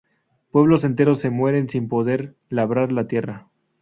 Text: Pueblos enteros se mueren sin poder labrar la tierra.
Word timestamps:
Pueblos 0.49 0.83
enteros 0.83 1.19
se 1.19 1.29
mueren 1.29 1.69
sin 1.69 1.87
poder 1.87 2.35
labrar 2.49 2.91
la 2.91 3.07
tierra. 3.07 3.49